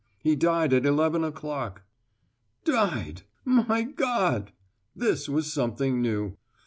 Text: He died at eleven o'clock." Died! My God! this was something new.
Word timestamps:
He 0.23 0.35
died 0.35 0.73
at 0.73 0.83
eleven 0.83 1.23
o'clock." 1.23 1.83
Died! 2.65 3.21
My 3.45 3.83
God! 3.83 4.51
this 4.95 5.29
was 5.29 5.53
something 5.53 6.01
new. 6.01 6.37